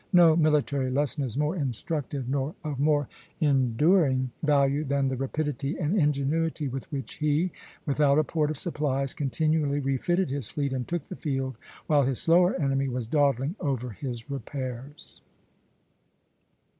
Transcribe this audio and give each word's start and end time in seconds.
No 0.13 0.35
military 0.35 0.89
lesson 0.89 1.23
is 1.23 1.37
more 1.37 1.55
instructive 1.55 2.27
nor 2.27 2.55
of 2.63 2.79
more 2.79 3.07
enduring 3.39 4.31
value 4.41 4.83
than 4.83 5.09
the 5.09 5.15
rapidity 5.15 5.77
and 5.77 5.95
ingenuity 5.95 6.67
with 6.67 6.91
which 6.91 7.17
he, 7.17 7.51
without 7.85 8.17
a 8.17 8.23
port 8.23 8.49
or 8.49 8.55
supplies, 8.55 9.13
continually 9.13 9.79
refitted 9.79 10.31
his 10.31 10.49
fleet 10.49 10.73
and 10.73 10.87
took 10.87 11.03
the 11.03 11.15
field, 11.15 11.55
while 11.85 12.01
his 12.01 12.19
slower 12.19 12.55
enemy 12.55 12.87
was 12.87 13.05
dawdling 13.05 13.55
over 13.59 13.91
his 13.91 14.27
repairs. 14.27 15.21